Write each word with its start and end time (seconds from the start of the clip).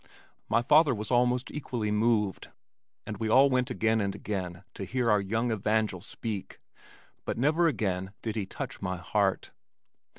My 0.49 0.63
father 0.63 0.95
was 0.95 1.11
almost 1.11 1.51
equally 1.51 1.91
moved 1.91 2.49
and 3.05 3.17
we 3.17 3.29
all 3.29 3.51
went 3.51 3.69
again 3.69 4.01
and 4.01 4.15
again 4.15 4.63
to 4.73 4.83
hear 4.83 5.11
our 5.11 5.21
young 5.21 5.51
evangel 5.51 6.01
speak 6.01 6.59
but 7.23 7.37
never 7.37 7.67
again 7.67 8.11
did 8.23 8.35
he 8.35 8.47
touch 8.47 8.81
my 8.81 8.97
heart. 8.97 9.51